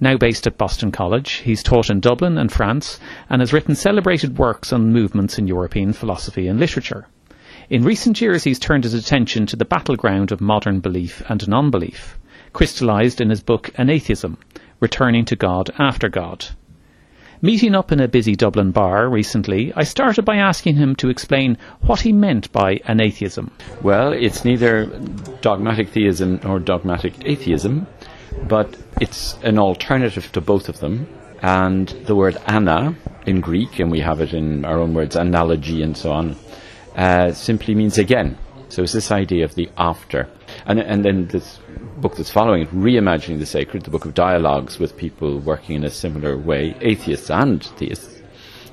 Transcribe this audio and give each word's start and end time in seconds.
Now 0.00 0.16
based 0.16 0.46
at 0.46 0.58
Boston 0.58 0.90
College, 0.90 1.34
he's 1.44 1.62
taught 1.62 1.90
in 1.90 2.00
Dublin 2.00 2.36
and 2.36 2.50
France 2.50 2.98
and 3.30 3.40
has 3.40 3.52
written 3.52 3.74
celebrated 3.74 4.38
works 4.38 4.72
on 4.72 4.92
movements 4.92 5.38
in 5.38 5.46
European 5.46 5.92
philosophy 5.92 6.48
and 6.48 6.58
literature. 6.58 7.06
In 7.70 7.84
recent 7.84 8.20
years, 8.20 8.44
he's 8.44 8.58
turned 8.58 8.84
his 8.84 8.94
attention 8.94 9.46
to 9.46 9.56
the 9.56 9.64
battleground 9.64 10.32
of 10.32 10.40
modern 10.40 10.80
belief 10.80 11.22
and 11.28 11.46
non 11.48 11.70
belief, 11.70 12.18
crystallised 12.52 13.20
in 13.20 13.30
his 13.30 13.42
book 13.42 13.70
Anatheism 13.78 14.36
Returning 14.80 15.24
to 15.26 15.36
God 15.36 15.70
After 15.78 16.08
God. 16.08 16.46
Meeting 17.40 17.74
up 17.74 17.92
in 17.92 18.00
a 18.00 18.08
busy 18.08 18.34
Dublin 18.34 18.70
bar 18.70 19.08
recently, 19.08 19.72
I 19.76 19.84
started 19.84 20.24
by 20.24 20.36
asking 20.36 20.76
him 20.76 20.96
to 20.96 21.08
explain 21.08 21.58
what 21.82 22.00
he 22.00 22.12
meant 22.12 22.50
by 22.52 22.80
anatheism. 22.88 23.50
Well, 23.82 24.12
it's 24.12 24.44
neither 24.44 24.86
dogmatic 25.40 25.90
theism 25.90 26.40
nor 26.42 26.58
dogmatic 26.58 27.14
atheism 27.24 27.86
but 28.42 28.76
it's 29.00 29.36
an 29.42 29.58
alternative 29.58 30.30
to 30.32 30.40
both 30.40 30.68
of 30.68 30.80
them. 30.80 31.08
And 31.42 31.88
the 31.88 32.14
word 32.14 32.38
ana 32.46 32.94
in 33.26 33.40
Greek, 33.40 33.78
and 33.78 33.90
we 33.90 34.00
have 34.00 34.20
it 34.20 34.32
in 34.32 34.64
our 34.64 34.78
own 34.78 34.94
words, 34.94 35.16
analogy 35.16 35.82
and 35.82 35.96
so 35.96 36.12
on, 36.12 36.36
uh, 36.96 37.32
simply 37.32 37.74
means 37.74 37.98
again. 37.98 38.38
So 38.68 38.82
it's 38.82 38.92
this 38.92 39.10
idea 39.10 39.44
of 39.44 39.54
the 39.54 39.68
after. 39.76 40.28
And, 40.66 40.80
and 40.80 41.04
then 41.04 41.28
this 41.28 41.58
book 41.98 42.16
that's 42.16 42.30
following 42.30 42.62
it, 42.62 42.70
Reimagining 42.70 43.38
the 43.38 43.46
Sacred, 43.46 43.82
the 43.84 43.90
book 43.90 44.04
of 44.04 44.14
dialogues 44.14 44.78
with 44.78 44.96
people 44.96 45.38
working 45.38 45.76
in 45.76 45.84
a 45.84 45.90
similar 45.90 46.36
way, 46.36 46.74
atheists 46.80 47.30
and 47.30 47.62
theists, 47.62 48.22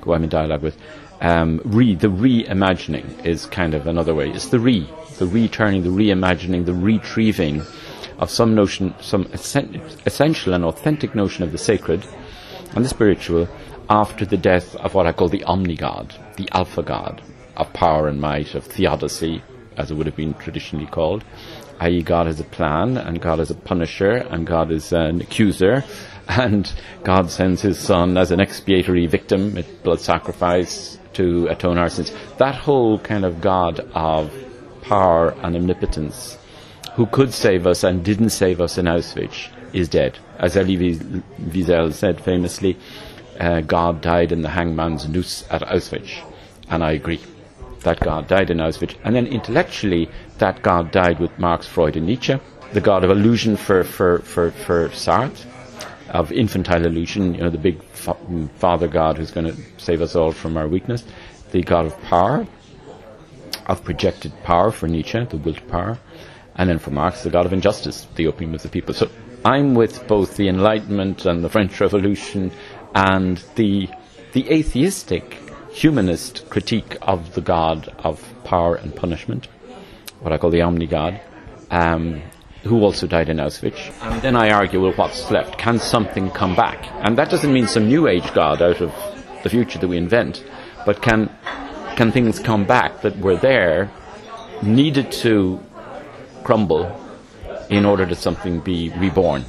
who 0.02 0.14
I'm 0.14 0.23
in 0.23 0.30
dialogue 0.30 0.62
with. 0.62 0.78
Um, 1.20 1.62
re, 1.66 1.94
the 1.94 2.08
reimagining 2.08 3.25
is 3.25 3.46
kind 3.46 3.73
of 3.75 3.86
another 3.86 4.16
way. 4.16 4.31
It's 4.31 4.48
the 4.48 4.59
re, 4.59 4.90
the 5.20 5.28
returning, 5.28 5.84
the 5.84 5.90
reimagining, 5.90 6.66
the 6.66 6.73
retrieving 6.73 7.62
of 8.22 8.30
some 8.30 8.55
notion, 8.55 8.94
some 9.02 9.23
essential 9.33 10.53
and 10.53 10.64
authentic 10.64 11.16
notion 11.16 11.44
of 11.44 11.52
the 11.52 11.58
sacred 11.58 12.05
and 12.75 12.86
the 12.86 12.89
spiritual 12.89 13.50
after 13.89 14.25
the 14.25 14.38
death 14.38 14.75
of 14.78 14.94
what 14.94 15.08
I 15.08 15.11
call 15.11 15.28
the 15.28 15.44
omni-God, 15.44 16.16
the 16.38 16.47
alpha 16.53 16.83
God 16.83 17.22
of 17.58 17.73
power 17.73 18.08
and 18.08 18.22
might, 18.22 18.55
of 18.55 18.63
theodicy, 18.63 19.44
as 19.75 19.91
it 19.91 19.95
would 19.95 20.05
have 20.05 20.16
been 20.16 20.33
traditionally 20.36 20.86
called, 20.86 21.23
i.e. 21.80 22.03
God 22.03 22.28
has 22.28 22.39
a 22.39 22.45
plan, 22.45 22.97
and 22.97 23.19
God 23.19 23.39
is 23.39 23.50
a 23.50 23.55
punisher, 23.55 24.11
and 24.11 24.45
God 24.47 24.72
is 24.72 24.94
an 24.94 25.19
accuser, 25.19 25.83
and 26.28 26.72
God 27.03 27.31
sends 27.31 27.61
his 27.61 27.80
son 27.80 28.17
as 28.17 28.31
an 28.31 28.39
expiatory 28.39 29.08
victim, 29.08 29.58
a 29.58 29.63
blood 29.83 30.00
sacrifice 30.00 31.00
to 31.13 31.47
atone 31.47 31.78
our 31.78 31.89
sins. 31.89 32.13
That 32.38 32.56
whole 32.56 33.00
kind 33.00 33.25
of 33.25 33.41
God 33.41 33.80
of 33.94 34.31
power 34.83 35.31
and 35.41 35.56
omnipotence 35.56 36.38
who 36.95 37.06
could 37.06 37.34
save 37.34 37.66
us 37.66 37.84
and 37.84 38.03
didn't 38.03 38.31
save 38.31 38.59
us 38.59 38.78
in 38.78 38.86
Auschwitz 38.86 39.50
is 39.73 39.88
dead. 39.88 40.17
As 40.38 40.58
Elie 40.58 40.97
Wiesel 40.97 41.94
said 41.94 42.22
famously, 42.22 42.78
uh, 43.39 43.62
God 43.62 44.02
died 44.02 44.31
in 44.31 44.41
the 44.41 44.50
hangman's 44.50 45.07
noose 45.07 45.46
at 45.50 45.62
Auschwitz. 45.62 46.12
And 46.69 46.84
I 46.84 46.91
agree. 46.91 47.22
That 47.84 48.00
God 48.00 48.28
died 48.28 48.50
in 48.50 48.57
Auschwitz. 48.57 48.96
And 49.03 49.16
then 49.16 49.25
intellectually, 49.25 50.09
that 50.38 50.62
God 50.62 50.91
died 50.91 51.19
with 51.19 51.38
Marx, 51.40 51.66
Freud, 51.66 51.96
and 51.96 52.06
Nietzsche. 52.06 52.40
The 52.74 52.81
God 52.81 53.03
of 53.03 53.09
illusion 53.09 53.58
for, 53.58 53.84
for, 53.84 54.19
for, 54.19 54.52
for 54.52 54.90
Sartre, 54.90 55.46
of 56.09 56.31
infantile 56.31 56.85
illusion, 56.85 57.34
you 57.35 57.41
know, 57.41 57.50
the 57.50 57.58
big 57.58 57.81
fa- 57.84 58.18
father 58.56 58.88
God 58.88 59.18
who's 59.18 59.31
going 59.31 59.47
to 59.47 59.58
save 59.78 60.02
us 60.02 60.16
all 60.16 60.31
from 60.31 60.58
our 60.58 60.68
weakness. 60.68 61.03
The 61.52 61.63
God 61.63 61.85
of 61.85 62.02
power, 62.03 62.46
of 63.66 63.84
projected 63.84 64.31
power 64.44 64.72
for 64.72 64.88
Nietzsche, 64.88 65.23
the 65.25 65.38
will 65.38 65.53
to 65.53 65.62
power 65.63 66.00
and 66.56 66.69
then 66.69 66.79
for 66.79 66.91
Marx, 66.91 67.23
the 67.23 67.29
God 67.29 67.45
of 67.45 67.53
injustice, 67.53 68.07
the 68.16 68.28
opium 68.28 68.53
of 68.53 68.62
the 68.62 68.69
people. 68.69 68.94
So 68.94 69.09
I'm 69.44 69.73
with 69.73 70.07
both 70.07 70.38
the 70.38 70.50
Enlightenment 70.50 71.25
and 71.25 71.44
the 71.44 71.50
French 71.50 71.79
Revolution 71.79 72.51
and 72.94 73.44
the, 73.56 73.89
the 74.34 74.50
atheistic 74.51 75.40
humanist 75.72 76.50
critique 76.50 76.97
of 77.01 77.34
the 77.34 77.41
God 77.41 77.88
of 78.00 78.22
power 78.44 78.75
and 78.75 78.95
punishment, 78.95 79.47
what 80.19 80.34
I 80.34 80.38
call 80.38 80.50
the 80.50 80.61
Omni 80.61 80.88
God, 80.88 81.19
um, 81.72 82.22
who 82.63 82.81
also 82.81 83.07
died 83.07 83.29
in 83.29 83.38
Auschwitz. 83.38 83.91
And 84.01 84.22
then 84.22 84.35
I 84.35 84.51
argue, 84.51 84.81
well, 84.81 84.94
what's 84.94 85.31
left? 85.31 85.57
Can 85.57 85.79
something 85.79 86.29
come 86.29 86.56
back? 86.56 86.85
And 87.06 87.17
that 87.17 87.29
doesn't 87.29 87.51
mean 87.51 87.67
some 87.67 87.88
new 87.88 88.07
age 88.07 88.31
God 88.34 88.61
out 88.61 88.81
of 88.81 88.94
the 89.44 89.50
future 89.50 89.79
that 89.79 89.88
we 89.88 89.97
invent, 89.97 90.44
but 90.85 91.01
can, 91.01 91.35
can 91.95 92.11
things 92.11 92.38
come 92.38 92.66
back 92.66 93.01
that 93.01 93.17
were 93.17 93.38
there, 93.38 93.90
needed 94.61 95.11
to 95.11 95.63
crumble 96.44 97.00
in 97.69 97.85
order 97.85 98.06
that 98.06 98.18
something 98.18 98.59
be 98.59 98.90
reborn. 98.97 99.46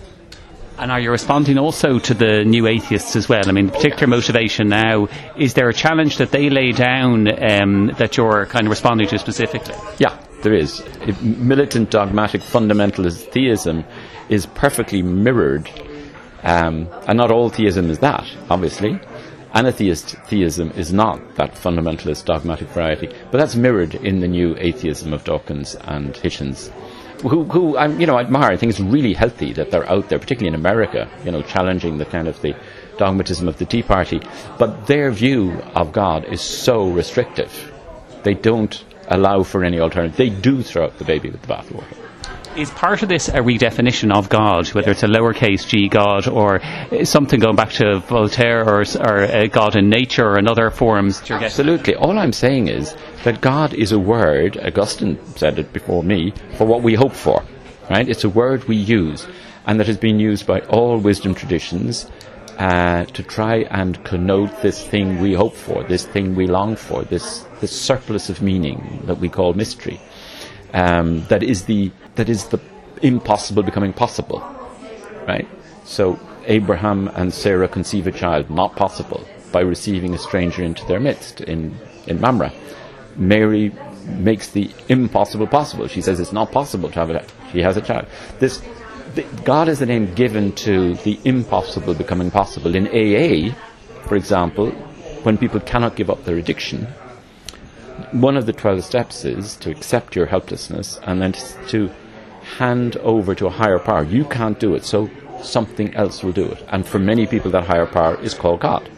And 0.79 0.91
are 0.91 0.99
you 0.99 1.11
responding 1.11 1.59
also 1.59 1.99
to 1.99 2.15
the 2.15 2.45
new 2.45 2.67
atheists 2.67 3.15
as 3.15 3.29
well? 3.29 3.49
I 3.49 3.53
mean, 3.53 3.67
the 3.67 3.73
particular 3.73 4.07
motivation 4.07 4.69
now, 4.69 5.07
is 5.37 5.55
there 5.55 5.69
a 5.69 5.75
challenge 5.75 6.17
that 6.17 6.31
they 6.31 6.51
lay 6.51 6.73
down 6.73 7.29
um, 7.43 7.93
that 7.99 8.17
you're 8.17 8.47
kind 8.47 8.67
of 8.67 8.71
responding 8.71 9.07
to 9.09 9.19
specifically? 9.19 9.75
Yeah, 9.99 10.19
there 10.43 10.55
is. 10.55 10.81
If 11.07 11.23
militant 11.23 11.91
dogmatic 11.91 12.41
fundamentalist 12.41 13.31
theism 13.33 13.85
is 14.29 14.47
perfectly 14.47 15.03
mirrored, 15.03 15.71
um, 16.43 16.89
and 17.07 17.19
not 17.19 17.31
all 17.31 17.51
theism 17.51 17.91
is 17.91 17.99
that, 18.01 18.27
obviously. 18.51 18.99
Anatheist 19.55 20.17
theism 20.27 20.71
is 20.73 20.93
not 20.93 21.35
that 21.37 21.55
fundamentalist 21.55 22.25
dogmatic 22.25 22.69
variety, 22.69 23.09
but 23.31 23.39
that's 23.39 23.55
mirrored 23.55 23.95
in 23.95 24.21
the 24.21 24.29
new 24.29 24.57
atheism 24.59 25.13
of 25.13 25.25
Dawkins 25.25 25.75
and 25.75 26.15
Hitchens 26.15 26.73
who, 27.23 27.45
who 27.45 27.77
I, 27.77 27.87
you 27.87 28.07
know, 28.07 28.19
admire. 28.19 28.51
I 28.51 28.57
think 28.57 28.71
it's 28.71 28.81
really 28.81 29.15
healthy 29.15 29.53
that 29.55 29.71
they're 29.71 29.89
out 29.89 30.09
there, 30.09 30.19
particularly 30.19 30.55
in 30.55 30.61
America, 30.61 31.09
you 31.25 31.31
know, 31.31 31.43
challenging 31.43 31.99
the 31.99 32.05
kind 32.05 32.29
of 32.29 32.41
the 32.43 32.55
dogmatism 32.99 33.49
of 33.49 33.59
the 33.59 33.65
Tea 33.65 33.83
Party. 33.83 34.21
But 34.59 34.87
their 34.87 35.11
view 35.11 35.53
of 35.75 35.93
God 35.93 36.25
is 36.25 36.41
so 36.41 36.89
restrictive. 36.89 37.73
They 38.23 38.35
don't 38.35 38.85
allow 39.09 39.43
for 39.43 39.65
any 39.65 39.81
alternative. 39.81 40.17
They 40.17 40.31
do 40.31 40.63
throw 40.63 40.85
out 40.85 40.99
the 40.99 41.05
baby 41.05 41.31
with 41.31 41.43
the 41.43 41.49
bathwater. 41.49 42.02
Is 42.57 42.71
part 42.71 43.03
of 43.03 43.09
this 43.09 43.29
a 43.29 43.39
redefinition 43.39 44.15
of 44.15 44.29
God, 44.29 44.69
whether 44.75 44.91
it's 44.91 45.03
a 45.03 45.07
lowercase 45.07 45.67
g 45.67 45.89
God 45.89 46.29
or 46.29 46.61
something 47.03 47.41
going 47.41 47.57
back 47.57 47.71
to 47.73 48.01
Voltaire 48.01 48.63
or, 48.69 48.85
or 49.01 49.23
a 49.23 49.49
God 49.49 49.75
in 49.75 49.89
nature 49.89 50.27
or 50.27 50.39
in 50.39 50.47
other 50.47 50.69
forms? 50.71 51.23
Absolutely. 51.31 51.95
All 51.95 52.19
I'm 52.19 52.35
saying 52.35 52.69
is 52.69 52.95
that 53.25 53.41
God 53.41 53.73
is 53.73 53.93
a 53.93 53.99
word, 53.99 54.59
Augustine 54.59 55.19
said 55.35 55.59
it 55.59 55.73
before 55.73 56.03
me, 56.03 56.35
for 56.59 56.67
what 56.67 56.83
we 56.83 56.93
hope 56.93 57.15
for. 57.15 57.43
Right? 57.89 58.07
It's 58.07 58.25
a 58.25 58.29
word 58.29 58.65
we 58.65 58.77
use, 58.77 59.27
and 59.67 59.81
that 59.81 59.87
has 59.87 59.97
been 59.97 60.21
used 60.21 60.47
by 60.47 60.61
all 60.61 60.99
wisdom 60.99 61.35
traditions 61.35 62.11
uh, 62.59 63.07
to 63.07 63.23
try 63.23 63.61
and 63.71 64.05
connote 64.05 64.61
this 64.61 64.87
thing 64.87 65.23
we 65.23 65.33
hope 65.33 65.55
for, 65.55 65.85
this 65.85 66.05
thing 66.05 66.35
we 66.35 66.47
long 66.47 66.77
for, 66.77 67.03
this, 67.05 67.47
this 67.63 67.73
surplus 67.73 68.29
of 68.29 68.43
meaning 68.43 69.01
that 69.07 69.17
we 69.17 69.31
call 69.31 69.55
mystery. 69.55 69.99
Um, 70.75 71.25
that 71.27 71.43
is 71.43 71.65
the 71.65 71.93
that 72.15 72.29
is 72.29 72.47
the 72.47 72.61
impossible 73.03 73.63
becoming 73.63 73.93
possible, 73.93 74.41
right? 75.27 75.49
So 75.85 76.19
Abraham 76.47 77.09
and 77.09 77.33
Sarah 77.33 77.69
conceive 77.69 78.07
a 78.07 78.13
child, 78.13 78.51
not 78.51 78.77
possible, 78.77 79.27
by 79.51 79.61
receiving 79.61 80.15
a 80.15 80.19
stranger 80.19 80.63
into 80.63 80.85
their 80.87 81.01
midst 81.01 81.41
in 81.41 81.77
in 82.07 82.21
Mamre. 82.21 82.53
Mary 83.17 83.73
makes 84.07 84.51
the 84.51 84.71
impossible 84.89 85.47
possible. 85.47 85.87
She 85.87 86.03
says 86.03 86.21
it's 86.21 86.33
not 86.33 86.51
possible 86.53 86.91
to 86.91 86.95
have 86.95 87.11
a 87.11 87.25
She 87.53 87.61
has 87.61 87.77
a 87.77 87.81
child. 87.81 88.07
This, 88.39 88.63
the, 89.15 89.23
God 89.45 89.69
is 89.69 89.79
the 89.79 89.87
name 89.87 90.15
given 90.15 90.53
to 90.67 90.95
the 90.95 91.19
impossible 91.25 91.95
becoming 91.95 92.31
possible. 92.31 92.75
In 92.75 92.87
AA, 92.89 93.55
for 94.07 94.17
example, 94.17 94.71
when 95.23 95.39
people 95.39 95.61
cannot 95.61 95.97
give 95.97 96.11
up 96.11 96.25
their 96.25 96.37
addiction, 96.37 96.87
one 98.11 98.37
of 98.37 98.47
the 98.47 98.53
12 98.53 98.85
steps 98.85 99.25
is 99.25 99.57
to 99.57 99.71
accept 99.71 100.17
your 100.17 100.27
helplessness 100.27 100.99
and 101.05 101.23
then 101.23 101.33
to 101.69 101.91
hand 102.59 102.97
over 102.99 103.35
to 103.35 103.47
a 103.47 103.51
higher 103.51 103.79
power. 103.79 104.05
You 104.05 104.25
can't 104.25 104.59
do 104.59 104.75
it, 104.75 104.85
so 104.85 105.11
something 105.43 105.95
else 105.95 106.23
will 106.23 106.33
do 106.33 106.47
it. 106.47 106.65
And 106.69 106.87
for 106.87 106.99
many 106.99 107.27
people, 107.27 107.51
that 107.53 107.67
higher 107.67 107.87
power 107.87 108.21
is 108.21 108.35
called 108.35 108.61
God. 108.61 108.89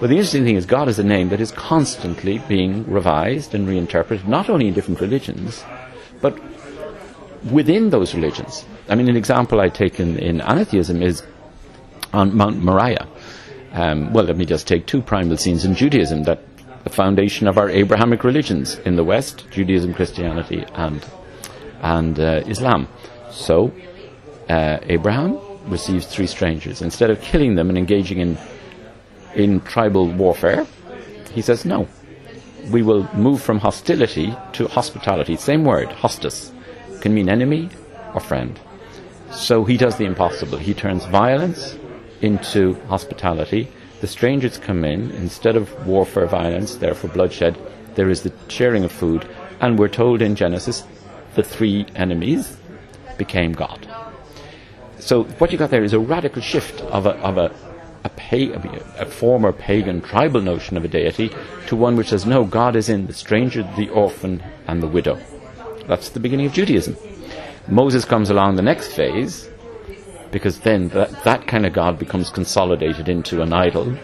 But 0.00 0.10
the 0.10 0.16
interesting 0.16 0.44
thing 0.44 0.56
is, 0.56 0.66
God 0.66 0.88
is 0.88 0.98
a 0.98 1.04
name 1.04 1.28
that 1.30 1.40
is 1.40 1.50
constantly 1.50 2.38
being 2.48 2.88
revised 2.88 3.54
and 3.54 3.66
reinterpreted, 3.66 4.28
not 4.28 4.48
only 4.48 4.68
in 4.68 4.74
different 4.74 5.00
religions, 5.00 5.64
But 6.20 6.38
within 7.50 7.90
those 7.90 8.14
religions, 8.14 8.64
I 8.88 8.94
mean, 8.94 9.08
an 9.08 9.16
example 9.16 9.60
I 9.60 9.68
take 9.68 10.00
in, 10.00 10.18
in 10.18 10.40
anatheism 10.40 11.02
is 11.02 11.22
on 12.12 12.36
Mount 12.36 12.62
Moriah. 12.62 13.06
Um, 13.72 14.12
well, 14.12 14.24
let 14.24 14.36
me 14.36 14.46
just 14.46 14.66
take 14.66 14.86
two 14.86 15.02
primal 15.02 15.36
scenes 15.36 15.64
in 15.64 15.74
Judaism 15.74 16.24
that 16.24 16.42
the 16.84 16.90
foundation 16.90 17.46
of 17.46 17.58
our 17.58 17.68
Abrahamic 17.68 18.24
religions 18.24 18.76
in 18.78 18.96
the 18.96 19.04
West, 19.04 19.44
Judaism, 19.50 19.92
Christianity, 19.94 20.64
and 20.74 21.04
and 21.82 22.18
uh, 22.18 22.42
Islam. 22.46 22.88
So, 23.30 23.72
uh, 24.48 24.78
Abraham 24.82 25.38
receives 25.66 26.06
three 26.06 26.26
strangers. 26.26 26.82
Instead 26.82 27.10
of 27.10 27.20
killing 27.20 27.54
them 27.54 27.68
and 27.68 27.78
engaging 27.78 28.18
in 28.18 28.38
in 29.34 29.60
tribal 29.60 30.08
warfare, 30.08 30.66
he 31.32 31.42
says 31.42 31.64
no. 31.64 31.86
We 32.70 32.82
will 32.82 33.08
move 33.14 33.40
from 33.42 33.58
hostility 33.58 34.34
to 34.54 34.68
hospitality. 34.68 35.36
Same 35.36 35.64
word, 35.64 35.88
hostis, 35.90 36.50
can 37.00 37.14
mean 37.14 37.28
enemy 37.28 37.70
or 38.14 38.20
friend. 38.20 38.58
So 39.30 39.64
he 39.64 39.76
does 39.76 39.96
the 39.96 40.06
impossible. 40.06 40.58
He 40.58 40.74
turns 40.74 41.04
violence 41.04 41.78
into 42.20 42.74
hospitality. 42.88 43.68
The 44.00 44.06
strangers 44.06 44.58
come 44.58 44.84
in. 44.84 45.10
Instead 45.12 45.56
of 45.56 45.86
warfare, 45.86 46.26
violence, 46.26 46.76
therefore 46.76 47.10
bloodshed, 47.10 47.56
there 47.94 48.10
is 48.10 48.22
the 48.22 48.32
sharing 48.48 48.84
of 48.84 48.92
food. 48.92 49.28
And 49.60 49.78
we're 49.78 49.88
told 49.88 50.22
in 50.22 50.34
Genesis, 50.34 50.84
the 51.38 51.44
three 51.44 51.86
enemies 51.94 52.56
became 53.16 53.52
God. 53.52 53.86
So 54.98 55.22
what 55.38 55.52
you 55.52 55.58
got 55.58 55.70
there 55.70 55.84
is 55.84 55.92
a 55.92 56.00
radical 56.00 56.42
shift 56.42 56.80
of 56.80 57.06
a, 57.06 57.14
of 57.28 57.38
a, 57.38 57.54
a, 58.04 58.10
a 58.98 59.06
former 59.06 59.52
pagan 59.52 60.00
tribal 60.00 60.40
notion 60.40 60.76
of 60.76 60.84
a 60.84 60.88
deity 60.88 61.30
to 61.68 61.76
one 61.76 61.94
which 61.94 62.08
says, 62.08 62.26
no, 62.26 62.44
God 62.44 62.74
is 62.74 62.88
in 62.88 63.06
the 63.06 63.12
stranger, 63.12 63.62
the 63.76 63.88
orphan, 63.90 64.42
and 64.66 64.82
the 64.82 64.88
widow. 64.88 65.16
That's 65.86 66.10
the 66.10 66.18
beginning 66.18 66.46
of 66.46 66.52
Judaism. 66.52 66.96
Moses 67.68 68.04
comes 68.04 68.30
along 68.30 68.56
the 68.56 68.62
next 68.62 68.88
phase, 68.88 69.48
because 70.32 70.58
then 70.60 70.88
that, 70.88 71.22
that 71.22 71.46
kind 71.46 71.66
of 71.66 71.72
God 71.72 72.00
becomes 72.00 72.30
consolidated 72.30 73.08
into 73.08 73.42
an 73.42 73.52
idol. 73.52 73.96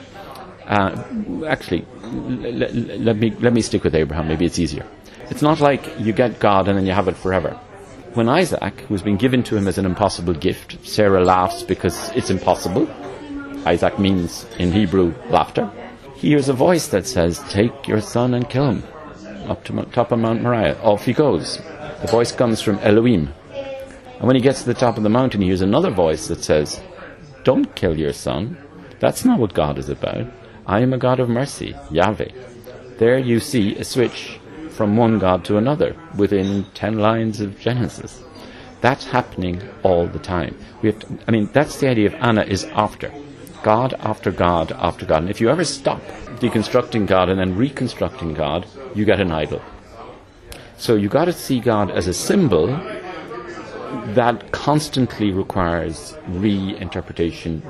Uh, 0.67 1.03
actually, 1.49 1.85
l- 2.05 2.47
l- 2.47 2.99
let 3.01 3.17
me 3.17 3.31
let 3.41 3.53
me 3.53 3.61
stick 3.61 3.85
with 3.85 3.95
Abraham. 3.95 4.29
Maybe 4.29 4.47
it's 4.47 4.59
easier. 4.59 4.87
It's 5.31 5.43
not 5.43 5.61
like 5.61 5.99
you 5.99 6.13
get 6.13 6.41
God 6.41 6.69
and 6.69 6.79
then 6.79 6.87
you 6.87 6.93
have 6.93 7.09
it 7.09 7.17
forever. 7.17 7.59
When 8.15 8.29
Isaac, 8.29 8.81
who's 8.89 9.03
been 9.03 9.17
given 9.17 9.43
to 9.45 9.57
him 9.57 9.67
as 9.67 9.79
an 9.79 9.87
impossible 9.87 10.35
gift, 10.35 10.87
Sarah 10.87 11.25
laughs 11.25 11.63
because 11.63 12.11
it's 12.11 12.31
impossible. 12.31 12.89
Isaac 13.67 13.99
means 13.99 14.47
in 14.59 14.73
Hebrew 14.73 15.15
laughter. 15.31 15.71
He 16.15 16.29
hears 16.29 16.49
a 16.49 16.53
voice 16.53 16.89
that 16.89 17.07
says, 17.07 17.43
"Take 17.49 17.89
your 17.89 18.01
son 18.01 18.35
and 18.35 18.49
kill 18.49 18.71
him." 18.71 18.83
Up 19.49 19.65
to 19.65 19.83
top 19.93 20.13
of 20.13 20.19
Mount 20.21 20.43
Moriah, 20.43 20.77
off 20.83 21.05
he 21.05 21.13
goes. 21.13 21.61
The 22.03 22.09
voice 22.09 22.33
comes 22.33 22.61
from 22.61 22.79
Elohim, 22.79 23.33
and 24.25 24.27
when 24.27 24.37
he 24.37 24.43
gets 24.43 24.61
to 24.61 24.67
the 24.67 24.75
top 24.75 24.97
of 24.97 25.03
the 25.03 25.11
mountain, 25.11 25.41
he 25.43 25.49
hears 25.49 25.61
another 25.61 25.91
voice 25.91 26.29
that 26.29 26.43
says, 26.43 26.81
Don't 27.43 27.75
kill 27.75 27.99
your 27.99 28.13
son. 28.13 28.57
That's 29.01 29.25
not 29.25 29.39
what 29.39 29.55
God 29.55 29.77
is 29.77 29.89
about. 29.89 30.27
I 30.67 30.81
am 30.81 30.93
a 30.93 30.99
God 30.99 31.21
of 31.21 31.29
mercy, 31.29 31.77
Yahweh. 31.91 32.31
There 32.99 33.19
you 33.19 33.41
see 33.41 33.77
a 33.77 33.85
switch 33.85 34.41
from 34.75 34.97
one 34.97 35.19
God 35.19 35.45
to 35.47 35.57
another 35.57 35.97
within 36.17 36.65
10 36.75 36.99
lines 36.99 37.41
of 37.41 37.59
Genesis. 37.61 38.23
That's 38.81 39.07
happening 39.07 39.63
all 39.83 40.07
the 40.07 40.19
time. 40.19 40.57
We 40.83 40.91
have 40.91 40.99
to, 41.01 41.19
I 41.27 41.31
mean, 41.31 41.49
that's 41.53 41.79
the 41.79 41.89
idea 41.89 42.09
of 42.09 42.15
ana 42.15 42.43
is 42.43 42.65
after. 42.65 43.11
God 43.63 43.95
after 44.01 44.31
God 44.31 44.73
after 44.73 45.07
God. 45.07 45.23
And 45.23 45.31
if 45.31 45.41
you 45.41 45.49
ever 45.49 45.65
stop 45.65 46.03
deconstructing 46.39 47.07
God 47.07 47.31
and 47.31 47.41
then 47.41 47.57
reconstructing 47.57 48.35
God, 48.35 48.67
you 48.95 49.07
get 49.07 49.21
an 49.21 49.33
idol. 49.33 49.63
So 50.77 50.97
you 50.97 51.09
got 51.09 51.27
to 51.27 51.33
see 51.33 51.61
God 51.61 51.91
as 51.91 52.07
a 52.07 52.13
symbol 52.13 52.67
that 54.09 54.53
constantly 54.53 55.31
requires 55.31 56.15
reinterpretation, 56.29 57.63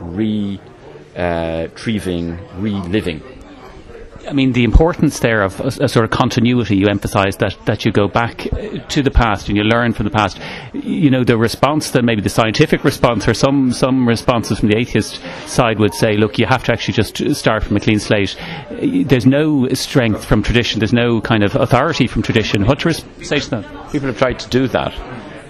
retrieving, 1.15 2.33
uh, 2.33 2.59
reliving. 2.59 3.23
I 4.29 4.32
mean, 4.32 4.53
the 4.53 4.65
importance 4.65 5.21
there 5.21 5.43
of 5.43 5.61
a, 5.61 5.85
a, 5.85 5.88
sort 5.88 6.05
of 6.05 6.11
continuity, 6.11 6.76
you 6.76 6.88
emphasise 6.88 7.37
that, 7.37 7.56
that 7.67 7.85
you 7.85 7.93
go 7.93 8.09
back 8.09 8.49
to 8.88 9.03
the 9.03 9.11
past 9.11 9.49
and 9.49 9.56
you 9.56 9.65
learn 9.65 9.93
from 9.93 10.05
the 10.05 10.11
past. 10.11 10.38
You 10.73 11.11
know, 11.11 11.25
the 11.25 11.37
response, 11.37 11.91
that 11.91 12.05
maybe 12.05 12.23
the 12.23 12.29
scientific 12.29 12.85
response, 12.85 13.29
or 13.29 13.35
some, 13.35 13.73
some 13.73 14.09
responses 14.09 14.59
from 14.59 14.69
the 14.69 14.76
atheist 14.76 15.21
side 15.47 15.79
would 15.79 15.94
say, 15.94 16.17
look, 16.17 16.38
you 16.38 16.47
have 16.47 16.65
to 16.65 16.73
actually 16.73 16.94
just 16.94 17.35
start 17.35 17.65
from 17.65 17.76
a 17.76 17.81
clean 17.81 17.99
slate. 17.99 18.37
There's 18.71 19.26
no 19.26 19.69
strength 19.69 20.25
from 20.25 20.43
tradition, 20.43 20.81
there's 20.81 20.93
no 20.93 21.21
kind 21.21 21.43
of 21.43 21.55
authority 21.55 22.06
from 22.06 22.23
tradition. 22.23 22.67
What 22.67 22.85
you 22.85 22.93
say 22.93 23.41
to 23.41 23.50
that? 23.50 23.93
People 23.93 24.09
have 24.09 24.19
tried 24.19 24.38
to 24.41 24.49
do 24.49 24.69
that. 24.69 24.94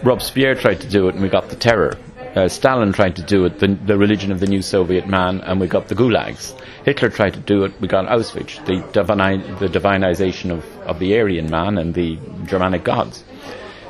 Robespierre 0.04 0.54
tried 0.54 0.80
to 0.80 0.88
do 0.88 1.08
it 1.08 1.14
and 1.14 1.22
we 1.22 1.28
got 1.28 1.48
the 1.48 1.56
terror. 1.56 1.96
Uh, 2.34 2.48
Stalin 2.48 2.92
tried 2.92 3.14
to 3.16 3.22
do 3.22 3.44
it, 3.44 3.60
the, 3.60 3.68
the, 3.86 3.96
religion 3.96 4.32
of 4.32 4.40
the 4.40 4.46
new 4.46 4.60
Soviet 4.60 5.06
man, 5.06 5.40
and 5.42 5.60
we 5.60 5.68
got 5.68 5.86
the 5.86 5.94
gulags. 5.94 6.52
Hitler 6.84 7.08
tried 7.08 7.34
to 7.34 7.40
do 7.40 7.64
it, 7.64 7.72
we 7.80 7.88
got 7.88 8.06
Auschwitz, 8.06 8.64
the, 8.66 8.82
divini- 8.92 9.58
the 9.58 9.68
divinization 9.68 10.50
of, 10.50 10.64
of 10.82 10.98
the 10.98 11.18
Aryan 11.18 11.50
man 11.50 11.78
and 11.78 11.94
the 11.94 12.18
Germanic 12.44 12.84
gods. 12.84 13.24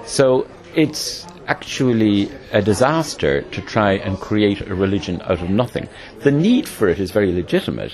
So 0.07 0.47
it's 0.75 1.27
actually 1.47 2.31
a 2.53 2.63
disaster 2.63 3.43
to 3.43 3.61
try 3.61 3.93
and 3.95 4.19
create 4.19 4.61
a 4.61 4.75
religion 4.75 5.21
out 5.23 5.43
of 5.43 5.51
nothing. 5.51 5.89
The 6.21 6.31
need 6.31 6.69
for 6.69 6.89
it 6.89 7.01
is 7.01 7.11
very 7.11 7.33
legitimate, 7.33 7.93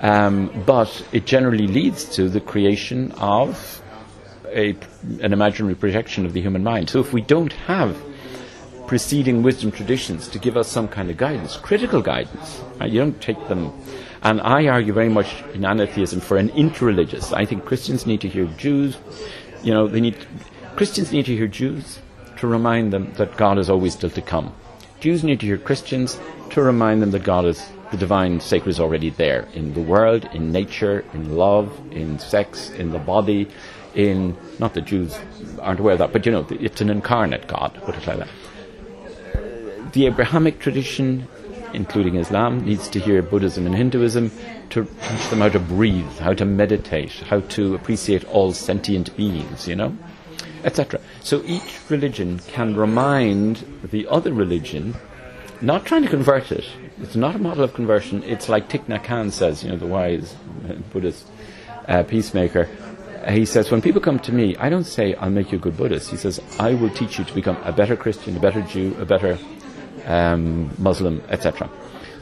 um, 0.00 0.64
but 0.66 1.06
it 1.12 1.24
generally 1.24 1.66
leads 1.66 2.04
to 2.16 2.28
the 2.28 2.40
creation 2.40 3.12
of 3.12 3.80
a, 4.46 4.76
an 5.20 5.32
imaginary 5.32 5.76
projection 5.76 6.26
of 6.26 6.32
the 6.32 6.40
human 6.40 6.64
mind. 6.64 6.90
So 6.90 6.98
if 6.98 7.12
we 7.12 7.20
don't 7.20 7.52
have 7.52 7.96
preceding 8.90 9.40
wisdom 9.44 9.70
traditions 9.70 10.26
to 10.26 10.36
give 10.36 10.56
us 10.56 10.66
some 10.66 10.88
kind 10.88 11.08
of 11.10 11.16
guidance, 11.16 11.56
critical 11.56 12.02
guidance, 12.02 12.60
right? 12.80 12.90
you 12.90 12.98
don't 12.98 13.20
take 13.20 13.38
them. 13.46 13.72
And 14.20 14.40
I 14.40 14.66
argue 14.66 14.92
very 14.92 15.08
much 15.08 15.44
in 15.54 15.64
anatheism 15.64 16.18
for 16.18 16.36
an 16.38 16.48
interreligious. 16.48 17.32
I 17.32 17.44
think 17.44 17.64
Christians 17.64 18.04
need 18.04 18.20
to 18.22 18.28
hear 18.28 18.46
Jews. 18.46 18.96
You 19.62 19.72
know, 19.72 19.86
they 19.86 20.00
need 20.00 20.16
Christians 20.74 21.12
need 21.12 21.26
to 21.26 21.36
hear 21.36 21.46
Jews 21.46 22.00
to 22.38 22.48
remind 22.48 22.92
them 22.92 23.12
that 23.12 23.36
God 23.36 23.58
is 23.58 23.70
always 23.70 23.92
still 23.92 24.10
to 24.10 24.20
come. 24.20 24.52
Jews 24.98 25.22
need 25.22 25.38
to 25.38 25.46
hear 25.46 25.56
Christians 25.56 26.18
to 26.50 26.60
remind 26.60 27.00
them 27.00 27.12
that 27.12 27.22
God 27.22 27.44
is 27.44 27.64
the 27.92 27.96
divine 27.96 28.40
sacred 28.40 28.70
is 28.70 28.80
already 28.80 29.10
there 29.10 29.46
in 29.54 29.72
the 29.72 29.82
world, 29.82 30.28
in 30.34 30.50
nature, 30.50 31.04
in 31.14 31.36
love, 31.36 31.70
in 31.92 32.18
sex, 32.18 32.70
in 32.70 32.90
the 32.90 32.98
body, 32.98 33.46
in 33.94 34.36
not 34.58 34.74
that 34.74 34.86
Jews 34.86 35.16
aren't 35.60 35.78
aware 35.78 35.92
of 35.92 36.00
that, 36.00 36.12
but 36.12 36.26
you 36.26 36.32
know, 36.32 36.44
it's 36.50 36.80
an 36.80 36.90
incarnate 36.90 37.46
God, 37.46 37.80
put 37.84 37.94
it 37.94 38.04
like 38.08 38.18
that. 38.18 38.28
The 39.92 40.06
Abrahamic 40.06 40.60
tradition, 40.60 41.26
including 41.72 42.16
Islam, 42.16 42.64
needs 42.64 42.88
to 42.90 43.00
hear 43.00 43.22
Buddhism 43.22 43.66
and 43.66 43.74
Hinduism 43.74 44.30
to 44.70 44.84
teach 44.84 45.28
them 45.30 45.40
how 45.40 45.48
to 45.48 45.58
breathe, 45.58 46.18
how 46.18 46.32
to 46.34 46.44
meditate, 46.44 47.12
how 47.12 47.40
to 47.40 47.74
appreciate 47.74 48.24
all 48.26 48.52
sentient 48.52 49.16
beings, 49.16 49.66
you 49.66 49.76
know, 49.76 49.96
etc. 50.64 51.00
So 51.22 51.42
each 51.44 51.80
religion 51.88 52.38
can 52.38 52.76
remind 52.76 53.64
the 53.82 54.06
other 54.06 54.32
religion, 54.32 54.94
not 55.60 55.86
trying 55.86 56.02
to 56.02 56.08
convert 56.08 56.52
it. 56.52 56.64
It's 57.00 57.16
not 57.16 57.34
a 57.34 57.38
model 57.38 57.64
of 57.64 57.74
conversion. 57.74 58.22
It's 58.22 58.48
like 58.48 58.68
Thich 58.68 58.84
Nhat 58.84 59.04
Hanh 59.04 59.32
says, 59.32 59.64
you 59.64 59.70
know, 59.70 59.76
the 59.76 59.86
wise 59.86 60.34
Buddhist 60.92 61.26
uh, 61.88 62.02
peacemaker 62.04 62.68
he 63.28 63.44
says, 63.44 63.70
when 63.70 63.82
people 63.82 64.00
come 64.00 64.18
to 64.20 64.32
me, 64.32 64.56
I 64.56 64.70
don't 64.70 64.84
say, 64.84 65.14
I'll 65.14 65.30
make 65.30 65.52
you 65.52 65.58
a 65.58 65.60
good 65.60 65.76
Buddhist. 65.76 66.10
He 66.10 66.16
says, 66.16 66.40
I 66.58 66.74
will 66.74 66.90
teach 66.90 67.18
you 67.18 67.24
to 67.24 67.34
become 67.34 67.58
a 67.64 67.72
better 67.72 67.96
Christian, 67.96 68.36
a 68.36 68.40
better 68.40 68.62
Jew, 68.62 68.96
a 68.98 69.04
better 69.04 69.38
um, 70.10 70.70
Muslim, 70.78 71.22
etc. 71.28 71.70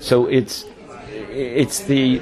So 0.01 0.27
it's, 0.27 0.65
it's 1.09 1.81
the, 1.85 2.21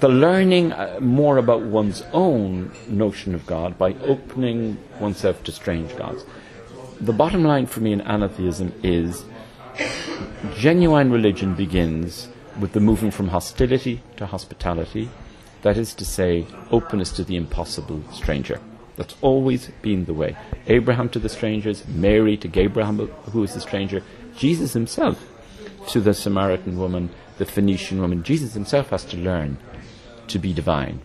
the 0.00 0.08
learning 0.08 0.72
uh, 0.72 0.98
more 1.00 1.38
about 1.38 1.62
one's 1.62 2.02
own 2.12 2.70
notion 2.88 3.34
of 3.34 3.44
God 3.46 3.76
by 3.76 3.94
opening 3.94 4.78
oneself 5.00 5.42
to 5.44 5.52
strange 5.52 5.94
gods. 5.96 6.24
The 7.00 7.12
bottom 7.12 7.44
line 7.44 7.66
for 7.66 7.80
me 7.80 7.92
in 7.92 8.00
anatheism 8.02 8.72
is 8.82 9.24
genuine 10.56 11.10
religion 11.10 11.54
begins 11.54 12.28
with 12.60 12.72
the 12.72 12.80
movement 12.80 13.14
from 13.14 13.28
hostility 13.28 14.00
to 14.16 14.26
hospitality, 14.26 15.10
that 15.62 15.76
is 15.76 15.92
to 15.94 16.04
say, 16.04 16.46
openness 16.70 17.10
to 17.12 17.24
the 17.24 17.34
impossible 17.34 18.00
stranger. 18.12 18.60
That's 18.96 19.16
always 19.22 19.70
been 19.82 20.04
the 20.04 20.14
way. 20.14 20.36
Abraham 20.68 21.08
to 21.10 21.18
the 21.18 21.28
strangers, 21.28 21.84
Mary 21.88 22.36
to 22.36 22.46
Gabriel, 22.46 23.06
who 23.32 23.42
is 23.42 23.54
the 23.54 23.60
stranger, 23.60 24.04
Jesus 24.36 24.72
himself 24.72 25.22
to 25.88 26.00
the 26.00 26.14
Samaritan 26.14 26.78
woman, 26.78 27.10
the 27.38 27.44
Phoenician 27.44 28.00
woman. 28.00 28.22
Jesus 28.22 28.54
himself 28.54 28.90
has 28.90 29.04
to 29.06 29.16
learn 29.16 29.58
to 30.28 30.38
be 30.38 30.52
divine. 30.52 31.00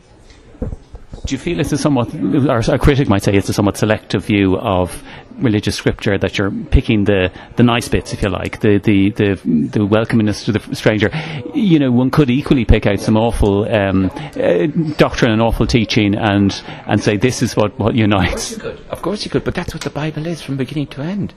Do 1.26 1.36
you 1.36 1.40
feel 1.40 1.60
it's 1.60 1.72
a 1.72 1.78
somewhat, 1.78 2.14
or 2.14 2.60
a 2.60 2.80
critic 2.80 3.10
might 3.10 3.24
say 3.24 3.34
it's 3.34 3.50
a 3.50 3.54
somewhat 3.54 3.78
selective 3.78 4.26
view 4.26 4.58
of 4.58 5.04
religious 5.38 5.76
scripture 5.76 6.18
that 6.18 6.38
you're 6.38 6.52
picking 6.52 7.04
the, 7.06 7.32
the 7.56 7.64
nice 7.64 7.88
bits, 7.88 8.14
if 8.14 8.22
you 8.22 8.30
like, 8.30 8.62
the, 8.62 8.78
the, 8.80 9.10
the, 9.12 9.34
the 9.36 9.80
welcomingness 9.80 10.46
to 10.46 10.52
the 10.52 10.76
stranger. 10.76 11.10
You 11.54 11.80
know, 11.80 11.92
one 11.92 12.10
could 12.12 12.30
equally 12.30 12.66
pick 12.66 12.86
out 12.86 13.00
some 13.00 13.18
awful 13.18 13.68
um, 13.74 14.12
uh, 14.36 14.68
doctrine 14.98 15.32
and 15.32 15.42
awful 15.42 15.68
teaching 15.68 16.16
and, 16.16 16.54
and 16.88 17.02
say 17.02 17.18
this 17.18 17.42
is 17.42 17.56
what, 17.56 17.78
what 17.80 17.96
unites. 17.96 18.54
Of 18.54 18.62
course, 18.62 18.70
you 18.70 18.78
could. 18.78 18.92
Of 18.92 19.02
course 19.02 19.26
you 19.26 19.32
could, 19.32 19.44
but 19.44 19.56
that's 19.56 19.74
what 19.74 19.84
the 19.84 19.90
Bible 19.90 20.26
is 20.26 20.42
from 20.42 20.58
beginning 20.58 20.88
to 20.88 21.02
end. 21.02 21.34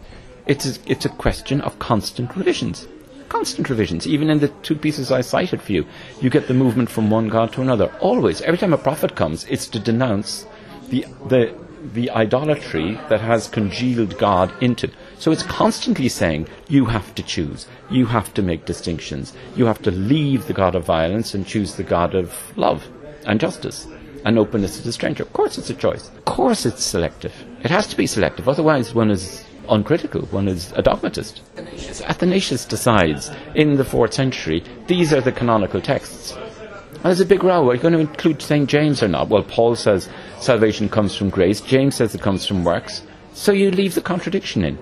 It's 0.46 0.66
a, 0.66 0.80
it's 0.90 1.04
a 1.04 1.08
question 1.10 1.60
of 1.60 1.78
constant 1.78 2.34
revisions. 2.36 2.88
Constant 3.28 3.70
revisions. 3.70 4.06
Even 4.06 4.28
in 4.28 4.40
the 4.40 4.48
two 4.48 4.74
pieces 4.74 5.12
I 5.12 5.20
cited 5.20 5.62
for 5.62 5.72
you, 5.72 5.86
you 6.20 6.30
get 6.30 6.48
the 6.48 6.54
movement 6.54 6.90
from 6.90 7.10
one 7.10 7.28
God 7.28 7.52
to 7.52 7.62
another. 7.62 7.94
Always. 8.00 8.42
Every 8.42 8.58
time 8.58 8.72
a 8.72 8.78
prophet 8.78 9.14
comes, 9.14 9.44
it's 9.44 9.68
to 9.68 9.78
denounce 9.78 10.46
the, 10.88 11.06
the, 11.28 11.54
the 11.94 12.10
idolatry 12.10 12.94
that 13.08 13.20
has 13.20 13.48
congealed 13.48 14.18
God 14.18 14.52
into. 14.62 14.90
So 15.18 15.30
it's 15.30 15.44
constantly 15.44 16.08
saying, 16.08 16.48
you 16.68 16.86
have 16.86 17.14
to 17.14 17.22
choose. 17.22 17.66
You 17.90 18.06
have 18.06 18.34
to 18.34 18.42
make 18.42 18.66
distinctions. 18.66 19.32
You 19.54 19.66
have 19.66 19.80
to 19.82 19.90
leave 19.90 20.46
the 20.46 20.52
God 20.52 20.74
of 20.74 20.84
violence 20.84 21.34
and 21.34 21.46
choose 21.46 21.76
the 21.76 21.84
God 21.84 22.14
of 22.14 22.34
love 22.58 22.84
and 23.24 23.40
justice 23.40 23.86
and 24.24 24.38
openness 24.38 24.76
to 24.76 24.82
the 24.82 24.92
stranger. 24.92 25.22
Of 25.22 25.32
course 25.32 25.56
it's 25.56 25.70
a 25.70 25.74
choice. 25.74 26.08
Of 26.08 26.24
course 26.24 26.66
it's 26.66 26.84
selective. 26.84 27.34
It 27.62 27.70
has 27.70 27.86
to 27.88 27.96
be 27.96 28.06
selective. 28.06 28.48
Otherwise 28.48 28.94
one 28.94 29.10
is 29.10 29.44
uncritical. 29.68 30.22
One 30.26 30.48
is 30.48 30.72
a 30.72 30.82
dogmatist. 30.82 31.42
Athanasius 31.56 32.64
decides 32.64 33.30
in 33.54 33.76
the 33.76 33.84
fourth 33.84 34.14
century 34.14 34.62
these 34.86 35.12
are 35.12 35.20
the 35.20 35.32
canonical 35.32 35.80
texts. 35.80 36.32
And 36.32 37.04
there's 37.04 37.20
a 37.20 37.26
big 37.26 37.42
row. 37.42 37.68
Are 37.68 37.74
you 37.74 37.80
going 37.80 37.94
to 37.94 38.00
include 38.00 38.40
St. 38.42 38.68
James 38.68 39.02
or 39.02 39.08
not? 39.08 39.28
Well, 39.28 39.42
Paul 39.42 39.74
says 39.74 40.08
salvation 40.38 40.88
comes 40.88 41.16
from 41.16 41.30
grace. 41.30 41.60
James 41.60 41.96
says 41.96 42.14
it 42.14 42.20
comes 42.20 42.46
from 42.46 42.64
works. 42.64 43.02
So 43.34 43.50
you 43.50 43.70
leave 43.70 43.94
the 43.94 44.00
contradiction 44.00 44.64
in. 44.64 44.78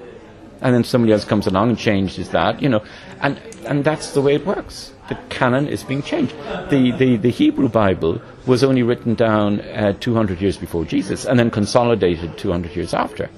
And 0.61 0.75
then 0.75 0.85
somebody 0.85 1.15
else 1.15 1.25
comes 1.25 1.47
along 1.47 1.71
and 1.71 1.79
changes 1.79 2.29
that, 2.31 2.61
you 2.61 2.69
know. 2.69 2.85
And, 3.21 3.41
and 3.65 3.85
that's 3.85 4.13
the 4.13 4.21
way 4.21 4.35
it 4.35 4.45
works. 4.45 4.93
The 5.09 5.15
canon 5.31 5.67
is 5.67 5.83
being 5.83 6.03
changed. 6.03 6.35
The, 6.69 6.93
the, 6.99 7.17
the 7.17 7.31
Hebrew 7.31 7.69
Bible 7.69 8.21
was 8.47 8.63
only 8.63 8.83
written 8.83 9.15
down 9.15 9.61
uh, 9.61 9.95
200 9.99 10.43
years 10.43 10.59
before 10.59 10.85
Jesus 10.85 11.25
and 11.25 11.39
then 11.39 11.51
consolidated 11.51 12.37
200 12.37 12.77
years 12.77 12.93
after 12.93 13.31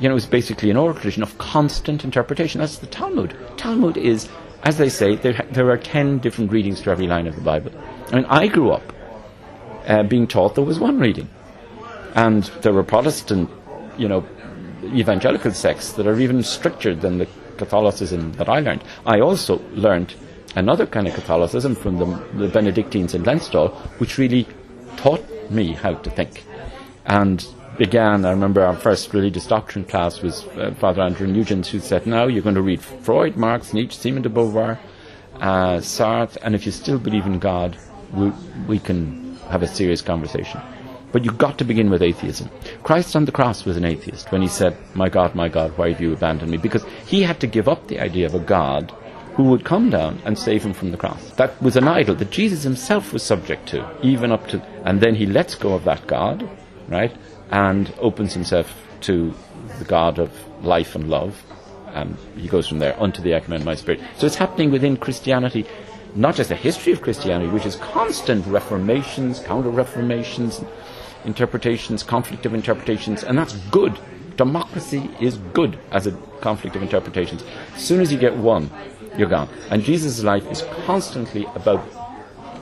you 0.00 0.08
know, 0.08 0.16
it's 0.16 0.26
basically 0.26 0.70
an 0.70 0.76
oral 0.76 0.94
tradition 0.94 1.22
of 1.22 1.38
constant 1.38 2.04
interpretation. 2.04 2.60
That's 2.60 2.78
the 2.78 2.86
Talmud. 2.86 3.36
Talmud 3.56 3.96
is, 3.96 4.28
as 4.62 4.78
they 4.78 4.88
say, 4.88 5.16
there, 5.16 5.34
there 5.50 5.70
are 5.70 5.78
ten 5.78 6.18
different 6.18 6.50
readings 6.50 6.80
to 6.82 6.90
every 6.90 7.06
line 7.06 7.26
of 7.26 7.36
the 7.36 7.42
Bible. 7.42 7.72
I 8.10 8.16
mean, 8.16 8.24
I 8.26 8.48
grew 8.48 8.70
up 8.70 8.92
uh, 9.86 10.02
being 10.02 10.26
taught 10.26 10.54
there 10.54 10.64
was 10.64 10.78
one 10.78 10.98
reading. 10.98 11.28
And 12.14 12.44
there 12.62 12.72
were 12.72 12.84
Protestant, 12.84 13.50
you 13.98 14.08
know, 14.08 14.24
evangelical 14.84 15.52
sects 15.52 15.92
that 15.92 16.06
are 16.06 16.18
even 16.20 16.42
stricter 16.42 16.94
than 16.94 17.18
the 17.18 17.28
Catholicism 17.56 18.32
that 18.34 18.48
I 18.48 18.60
learned. 18.60 18.84
I 19.06 19.20
also 19.20 19.58
learned 19.72 20.14
another 20.56 20.86
kind 20.86 21.08
of 21.08 21.14
Catholicism 21.14 21.74
from 21.74 21.98
the, 21.98 22.06
the 22.36 22.48
Benedictines 22.48 23.14
in 23.14 23.22
Glenstal, 23.22 23.74
which 23.98 24.18
really 24.18 24.46
taught 24.96 25.24
me 25.50 25.72
how 25.72 25.94
to 25.94 26.10
think. 26.10 26.44
And 27.06 27.46
began, 27.78 28.24
I 28.24 28.30
remember 28.30 28.64
our 28.64 28.76
first 28.76 29.12
religious 29.12 29.46
doctrine 29.46 29.84
class 29.84 30.22
was 30.22 30.44
uh, 30.44 30.74
Father 30.78 31.02
Andrew 31.02 31.26
Nugent 31.26 31.66
who 31.66 31.80
said, 31.80 32.06
now 32.06 32.26
you're 32.26 32.42
going 32.42 32.54
to 32.54 32.62
read 32.62 32.80
Freud, 32.80 33.36
Marx, 33.36 33.72
Nietzsche, 33.72 33.98
Simone 33.98 34.22
de 34.22 34.28
Beauvoir, 34.28 34.78
uh, 35.40 35.76
Sartre, 35.78 36.36
and 36.42 36.54
if 36.54 36.66
you 36.66 36.72
still 36.72 36.98
believe 36.98 37.26
in 37.26 37.38
God, 37.38 37.76
we, 38.12 38.32
we 38.68 38.78
can 38.78 39.36
have 39.50 39.62
a 39.62 39.66
serious 39.66 40.02
conversation. 40.02 40.60
But 41.12 41.24
you've 41.24 41.38
got 41.38 41.58
to 41.58 41.64
begin 41.64 41.90
with 41.90 42.02
atheism. 42.02 42.50
Christ 42.82 43.14
on 43.14 43.24
the 43.24 43.32
cross 43.32 43.64
was 43.64 43.76
an 43.76 43.84
atheist 43.84 44.32
when 44.32 44.42
he 44.42 44.48
said, 44.48 44.76
My 44.94 45.08
God, 45.08 45.34
my 45.34 45.48
God, 45.48 45.76
why 45.78 45.92
have 45.92 46.00
you 46.00 46.12
abandoned 46.12 46.50
me? 46.50 46.56
Because 46.56 46.84
he 47.06 47.22
had 47.22 47.40
to 47.40 47.46
give 47.46 47.68
up 47.68 47.86
the 47.86 48.00
idea 48.00 48.26
of 48.26 48.34
a 48.34 48.40
God 48.40 48.92
who 49.34 49.44
would 49.44 49.64
come 49.64 49.90
down 49.90 50.20
and 50.24 50.38
save 50.38 50.64
him 50.64 50.72
from 50.72 50.90
the 50.90 50.96
cross. 50.96 51.30
That 51.32 51.60
was 51.62 51.76
an 51.76 51.88
idol 51.88 52.14
that 52.16 52.30
Jesus 52.30 52.62
himself 52.62 53.12
was 53.12 53.22
subject 53.22 53.68
to, 53.68 53.88
even 54.02 54.32
up 54.32 54.46
to, 54.48 54.62
and 54.84 55.00
then 55.00 55.14
he 55.14 55.26
lets 55.26 55.54
go 55.54 55.74
of 55.74 55.84
that 55.84 56.06
God, 56.06 56.48
right? 56.88 57.16
And 57.50 57.92
opens 57.98 58.34
himself 58.34 58.74
to 59.02 59.34
the 59.78 59.84
God 59.84 60.18
of 60.18 60.30
life 60.64 60.94
and 60.94 61.08
love. 61.08 61.42
And 61.88 62.16
he 62.36 62.48
goes 62.48 62.66
from 62.66 62.78
there 62.80 63.00
unto 63.00 63.22
the 63.22 63.30
Ecomen 63.30 63.56
of 63.56 63.64
my 63.64 63.74
spirit. 63.74 64.00
So 64.18 64.26
it's 64.26 64.34
happening 64.34 64.70
within 64.70 64.96
Christianity, 64.96 65.66
not 66.14 66.34
just 66.34 66.48
the 66.48 66.56
history 66.56 66.92
of 66.92 67.02
Christianity, 67.02 67.50
which 67.50 67.66
is 67.66 67.76
constant 67.76 68.46
reformations, 68.46 69.40
counter 69.40 69.70
reformations, 69.70 70.60
interpretations, 71.24 72.02
conflict 72.02 72.46
of 72.46 72.54
interpretations, 72.54 73.22
and 73.22 73.38
that's 73.38 73.54
good. 73.70 73.98
Democracy 74.36 75.08
is 75.20 75.36
good 75.52 75.78
as 75.92 76.06
a 76.06 76.12
conflict 76.40 76.74
of 76.74 76.82
interpretations. 76.82 77.44
As 77.76 77.84
soon 77.84 78.00
as 78.00 78.12
you 78.12 78.18
get 78.18 78.36
one, 78.36 78.70
you're 79.16 79.28
gone. 79.28 79.48
And 79.70 79.82
Jesus' 79.82 80.22
life 80.24 80.44
is 80.50 80.62
constantly 80.84 81.46
about 81.54 81.86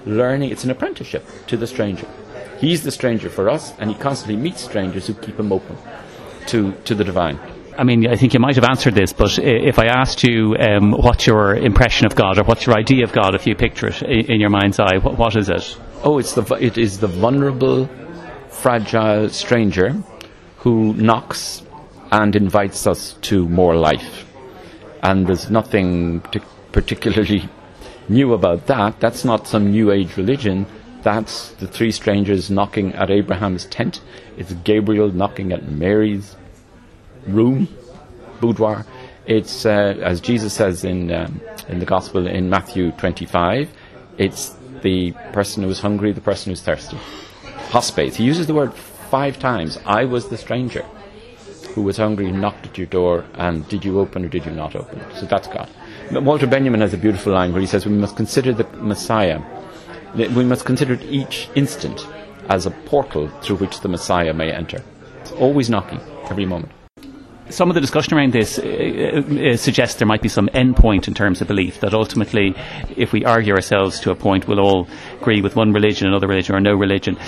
learning, 0.05 0.51
it's 0.51 0.65
an 0.65 0.71
apprenticeship 0.71 1.27
to 1.47 1.57
the 1.57 1.67
stranger. 1.67 2.07
He's 2.63 2.85
the 2.85 2.93
stranger 2.93 3.29
for 3.29 3.51
us, 3.51 3.77
and 3.81 3.91
he 3.91 3.97
constantly 3.97 4.37
meets 4.37 4.63
strangers 4.63 5.09
who 5.09 5.15
keep 5.15 5.37
him 5.37 5.51
open 5.51 5.77
to, 6.47 6.71
to 6.85 6.95
the 6.95 7.03
divine. 7.03 7.41
I 7.77 7.83
mean, 7.83 8.07
I 8.07 8.15
think 8.15 8.35
you 8.35 8.39
might 8.39 8.55
have 8.55 8.65
answered 8.65 8.95
this, 8.95 9.13
but 9.13 9.37
if 9.41 9.81
I 9.81 9.87
asked 9.87 10.23
you 10.23 10.55
um, 10.61 10.93
what's 10.93 11.27
your 11.27 11.57
impression 11.57 12.07
of 12.07 12.15
God 12.15 12.39
or 12.39 12.45
what's 12.45 12.65
your 12.65 12.77
idea 12.77 13.03
of 13.03 13.11
God, 13.11 13.35
if 13.35 13.49
you 13.49 13.57
picture 13.57 13.89
it 13.89 14.31
in 14.31 14.41
your 14.41 14.51
mind's 14.51 14.79
eye, 14.79 14.99
what, 14.99 15.19
what 15.19 15.35
is 15.35 15.49
it? 15.49 15.77
Oh, 16.05 16.19
it's 16.19 16.35
the 16.35 16.45
it 16.61 16.79
is 16.79 17.01
the 17.01 17.09
vulnerable, 17.09 17.89
fragile 18.49 19.29
stranger 19.31 20.01
who 20.59 20.95
knocks 20.95 21.65
and 22.13 22.37
invites 22.37 22.87
us 22.87 23.15
to 23.23 23.49
more 23.49 23.75
life. 23.75 24.25
And 25.03 25.27
there's 25.27 25.51
nothing 25.51 26.21
particularly 26.71 27.49
new 28.09 28.35
about 28.35 28.69
that. 28.69 29.01
That's 29.01 29.25
not 29.25 29.49
some 29.49 29.73
new 29.73 29.91
age 29.91 30.17
religion. 30.17 30.67
That's 31.03 31.51
the 31.53 31.67
three 31.67 31.91
strangers 31.91 32.51
knocking 32.51 32.95
at 32.95 33.11
Abraham's 33.11 33.67
tent. 33.67 34.01
It's 34.37 34.53
Gabriel 34.53 35.11
knocking 35.11 35.53
at 35.53 35.69
Mary's 35.69 36.37
room, 37.27 37.69
boudoir. 38.41 38.87
It's, 39.27 39.67
uh, 39.67 39.97
as 40.03 40.21
Jesus 40.21 40.53
says 40.53 40.85
in, 40.85 41.13
um, 41.13 41.41
in 41.69 41.79
the 41.79 41.87
Gospel 41.87 42.27
in 42.27 42.49
Matthew 42.51 42.93
25, 42.93 43.71
it's 44.19 44.55
the 44.83 45.13
person 45.33 45.63
who 45.63 45.71
is 45.71 45.81
hungry, 45.81 46.13
the 46.13 46.21
person 46.21 46.51
who's 46.51 46.63
thirsty. 46.63 46.99
Hospes. 47.71 48.17
He 48.17 48.25
uses 48.25 48.47
the 48.47 48.55
word 48.55 48.75
five 48.75 49.39
times. 49.39 49.79
I 49.87 50.05
was 50.05 50.29
the 50.29 50.37
stranger 50.37 50.85
who 51.75 51.83
was 51.83 51.97
hungry, 51.97 52.31
knocked 52.31 52.67
at 52.67 52.79
your 52.79 52.87
door, 52.87 53.25
and 53.35 53.67
did 53.69 53.85
you 53.85 53.99
open 53.99 54.25
or 54.25 54.29
did 54.29 54.45
you 54.45 54.53
not 54.53 54.77
open? 54.77 55.01
So 55.15 55.27
that's 55.27 55.49
God. 55.49 55.69
Walter 56.11 56.47
Benjamin 56.47 56.81
has 56.81 56.93
a 56.93 56.99
beautiful 56.99 57.33
line 57.33 57.53
where 57.53 57.61
he 57.61 57.67
says 57.67 57.87
we 57.87 57.93
must 57.93 58.17
consider 58.17 58.53
the 58.53 58.65
Messiah 58.77 59.41
we 60.15 60.45
must 60.45 60.65
consider 60.65 60.99
each 61.03 61.49
instant 61.55 62.07
as 62.49 62.67
a 62.67 62.71
portal 62.71 63.29
through 63.43 63.57
which 63.57 63.81
the 63.81 63.89
Messiah 63.89 64.33
may 64.33 64.51
enter. 64.51 64.83
It's 65.21 65.33
always 65.33 65.71
knocking, 65.71 66.01
every 66.31 66.45
moment. 66.45 66.73
Some 67.49 67.69
of 67.69 67.75
the 67.75 67.81
discussion 67.83 68.15
around 68.15 68.33
this 68.33 68.59
uh, 68.59 68.63
uh, 68.63 69.57
suggests 69.57 69.99
there 69.99 70.07
might 70.07 70.23
be 70.23 70.29
some 70.29 70.49
endpoint 70.55 71.07
in 71.07 71.13
terms 71.13 71.43
of 71.43 71.49
belief, 71.49 71.81
that 71.81 71.93
ultimately, 71.93 72.55
if 72.97 73.13
we 73.13 73.25
argue 73.25 73.53
ourselves 73.53 74.01
to 74.01 74.11
a 74.11 74.15
point, 74.15 74.49
we'll 74.49 74.61
all 74.61 74.89
agree 75.21 75.43
with 75.43 75.55
one 75.55 75.73
religion, 75.73 76.09
another 76.09 76.29
religion, 76.29 76.55
or 76.55 76.61
no 76.61 76.75
religion. 76.75 77.19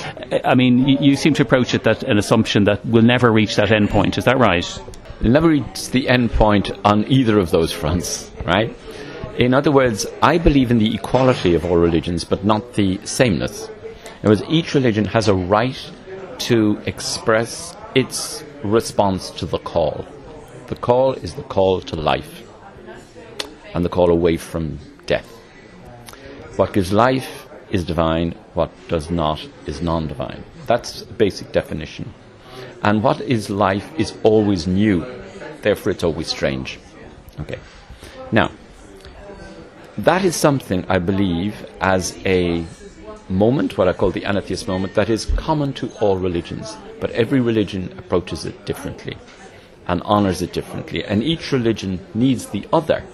I 0.45 0.55
mean, 0.55 0.88
you, 0.88 0.99
you 1.00 1.17
seem 1.17 1.35
to 1.35 1.43
approach 1.43 1.75
it 1.75 1.85
that 1.85 2.05
an 2.05 2.17
assumption 2.17 2.64
that 2.64 2.87
we'll 2.87 3.03
never 3.03 3.31
reach 3.31 3.57
that 3.57 3.69
endpoint. 3.69 4.17
Is 4.17 4.25
that 4.25 4.38
right? 4.38 4.67
We'll 5.21 5.33
never 5.33 5.49
reach 5.49 5.91
the 5.91 6.07
endpoint 6.07 6.81
on 6.85 7.05
either 7.09 7.38
of 7.38 7.50
those 7.50 7.73
fronts, 7.73 8.31
right? 8.47 8.75
In 9.38 9.53
other 9.53 9.73
words, 9.73 10.07
I 10.23 10.38
believe 10.38 10.71
in 10.71 10.79
the 10.79 10.95
equality 10.95 11.55
of 11.55 11.64
all 11.64 11.76
religions, 11.76 12.23
but 12.23 12.45
not 12.45 12.75
the 12.75 13.00
sameness. 13.05 13.69
In 14.23 14.31
other 14.31 14.41
words, 14.41 14.43
each 14.49 14.75
religion 14.75 15.07
has 15.07 15.26
a 15.26 15.35
right 15.35 15.91
to 16.38 16.81
express 16.87 17.76
its 17.97 18.45
response 18.62 19.31
to 19.33 19.47
the 19.47 19.59
call. 19.59 20.07
The 20.69 20.76
call 20.76 21.14
is 21.14 21.35
the 21.35 21.43
call 21.43 21.81
to 21.81 21.97
life 21.97 22.49
and 23.75 23.85
the 23.85 23.88
call 23.88 24.11
away 24.11 24.37
from 24.37 24.79
death. 25.07 25.26
What 26.57 26.73
gives 26.73 26.93
life 26.93 27.49
is 27.71 27.85
divine, 27.85 28.37
what 28.55 28.71
does 28.87 29.11
not 29.11 29.45
is 29.67 29.83
non 29.83 30.07
divine. 30.07 30.45
That's 30.67 31.03
a 31.03 31.07
basic 31.07 31.50
definition. 31.50 32.14
And 32.83 33.03
what 33.03 33.21
is 33.21 33.50
life 33.50 33.91
is 33.99 34.14
always 34.23 34.69
new, 34.69 35.05
therefore, 35.62 35.91
it's 35.91 36.05
always 36.05 36.29
strange. 36.29 36.79
Okay. 37.41 37.59
Now, 38.31 38.53
that 39.98 40.24
is 40.24 40.34
something 40.34 40.84
I 40.88 40.98
believe 40.98 41.66
as 41.80 42.16
a 42.26 42.64
moment, 43.28 43.78
what 43.78 43.88
I 43.88 43.92
call 43.92 44.10
the 44.10 44.24
anatheist 44.24 44.68
moment, 44.68 44.94
that 44.94 45.08
is 45.08 45.26
common 45.36 45.72
to 45.74 45.90
all 46.00 46.18
religions. 46.18 46.76
But 47.00 47.10
every 47.10 47.40
religion 47.40 47.94
approaches 47.98 48.44
it 48.44 48.66
differently 48.66 49.16
and 49.86 50.02
honors 50.04 50.42
it 50.42 50.52
differently. 50.52 51.04
And 51.04 51.22
each 51.22 51.52
religion 51.52 52.04
needs 52.14 52.46
the 52.46 52.66
other 52.72 53.04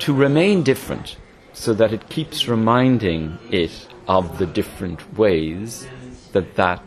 to 0.00 0.14
remain 0.14 0.62
different 0.62 1.16
so 1.52 1.74
that 1.74 1.92
it 1.92 2.08
keeps 2.08 2.48
reminding 2.48 3.38
it 3.50 3.88
of 4.06 4.38
the 4.38 4.46
different 4.46 5.16
ways 5.16 5.86
that 6.32 6.54
that 6.56 6.82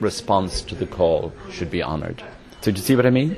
response 0.00 0.62
to 0.62 0.74
the 0.74 0.86
call 0.86 1.32
should 1.50 1.70
be 1.70 1.82
honored. 1.82 2.22
So 2.60 2.70
do 2.70 2.78
you 2.78 2.82
see 2.82 2.96
what 2.96 3.06
I 3.06 3.10
mean? 3.10 3.36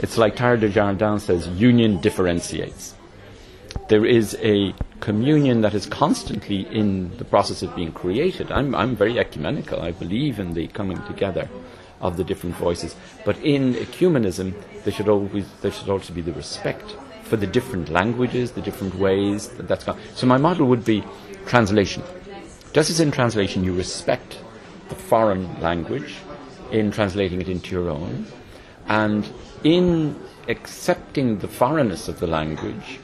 It's 0.00 0.18
like 0.18 0.36
Teilhard 0.36 0.60
de 0.60 0.70
Chardin 0.70 1.18
says, 1.18 1.48
union 1.48 2.00
differentiates. 2.00 2.95
There 3.88 4.04
is 4.04 4.36
a 4.42 4.74
communion 5.00 5.60
that 5.60 5.74
is 5.74 5.86
constantly 5.86 6.66
in 6.74 7.16
the 7.18 7.24
process 7.24 7.62
of 7.62 7.76
being 7.76 7.92
created. 7.92 8.50
I'm, 8.50 8.74
I'm 8.74 8.96
very 8.96 9.18
ecumenical. 9.18 9.80
I 9.80 9.92
believe 9.92 10.40
in 10.40 10.54
the 10.54 10.66
coming 10.68 11.00
together 11.04 11.48
of 12.00 12.16
the 12.16 12.24
different 12.24 12.56
voices. 12.56 12.96
But 13.24 13.38
in 13.38 13.74
ecumenism, 13.74 14.54
there 14.84 14.92
should 14.92 15.08
always 15.08 15.46
there 15.62 15.70
should 15.70 15.88
also 15.88 16.12
be 16.12 16.20
the 16.20 16.32
respect 16.32 16.96
for 17.22 17.36
the 17.36 17.46
different 17.46 17.88
languages, 17.88 18.52
the 18.52 18.60
different 18.60 18.94
ways 18.96 19.48
that 19.50 19.68
that's 19.68 19.84
gone. 19.84 19.98
So 20.14 20.26
my 20.26 20.36
model 20.36 20.66
would 20.66 20.84
be 20.84 21.04
translation. 21.46 22.02
Just 22.72 22.90
as 22.90 23.00
in 23.00 23.10
translation 23.10 23.64
you 23.64 23.72
respect 23.72 24.38
the 24.88 24.94
foreign 24.94 25.60
language 25.60 26.16
in 26.70 26.90
translating 26.90 27.40
it 27.40 27.48
into 27.48 27.74
your 27.74 27.88
own, 27.88 28.26
and 28.88 29.28
in 29.64 30.20
accepting 30.48 31.38
the 31.38 31.48
foreignness 31.48 32.08
of 32.08 32.20
the 32.20 32.26
language, 32.26 32.98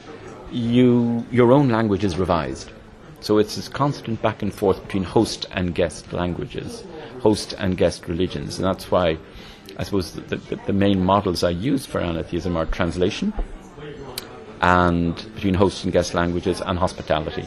you 0.53 1.25
your 1.31 1.51
own 1.51 1.69
language 1.69 2.03
is 2.03 2.17
revised. 2.17 2.71
So 3.19 3.37
it's 3.37 3.55
this 3.55 3.69
constant 3.69 4.21
back 4.21 4.41
and 4.41 4.53
forth 4.53 4.83
between 4.83 5.03
host 5.03 5.45
and 5.51 5.73
guest 5.73 6.11
languages, 6.11 6.83
host 7.21 7.53
and 7.57 7.77
guest 7.77 8.07
religions, 8.07 8.57
and 8.57 8.65
that's 8.65 8.91
why 8.91 9.17
I 9.77 9.83
suppose 9.83 10.13
the, 10.13 10.35
the, 10.35 10.55
the 10.67 10.73
main 10.73 11.03
models 11.03 11.43
I 11.43 11.49
use 11.49 11.85
for 11.85 11.99
anatheism 11.99 12.57
are 12.57 12.65
translation 12.65 13.33
and 14.61 15.15
between 15.35 15.53
host 15.55 15.83
and 15.83 15.91
guest 15.91 16.13
languages 16.13 16.61
and 16.61 16.77
hospitality. 16.77 17.45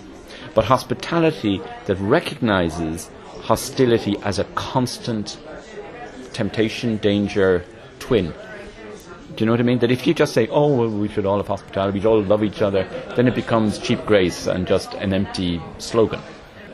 But 0.54 0.64
hospitality 0.64 1.60
that 1.86 1.96
recognizes 1.96 3.10
hostility 3.42 4.16
as 4.22 4.38
a 4.38 4.44
constant 4.54 5.38
temptation, 6.32 6.96
danger, 6.98 7.64
twin. 7.98 8.34
Do 9.36 9.42
you 9.42 9.46
know 9.46 9.52
what 9.52 9.60
I 9.60 9.64
mean? 9.64 9.80
That 9.80 9.90
if 9.90 10.06
you 10.06 10.14
just 10.14 10.32
say, 10.32 10.48
oh, 10.48 10.74
well, 10.74 10.88
we 10.88 11.08
should 11.08 11.26
all 11.26 11.36
have 11.36 11.46
hospitality, 11.46 11.98
we 11.98 12.00
should 12.00 12.08
all 12.08 12.22
love 12.22 12.42
each 12.42 12.62
other, 12.62 12.88
then 13.16 13.28
it 13.28 13.34
becomes 13.34 13.78
cheap 13.78 14.02
grace 14.06 14.46
and 14.46 14.66
just 14.66 14.94
an 14.94 15.12
empty 15.12 15.60
slogan. 15.76 16.22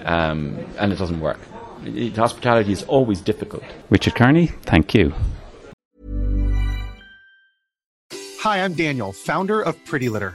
Um, 0.04 0.64
and 0.78 0.92
it 0.92 0.96
doesn't 0.96 1.18
work. 1.18 1.40
It, 1.84 2.16
hospitality 2.16 2.70
is 2.70 2.84
always 2.84 3.20
difficult. 3.20 3.64
Richard 3.90 4.14
Kearney, 4.14 4.46
thank 4.46 4.94
you. 4.94 5.12
Hi, 8.42 8.64
I'm 8.64 8.74
Daniel, 8.74 9.12
founder 9.12 9.60
of 9.60 9.84
Pretty 9.84 10.08
Litter. 10.08 10.34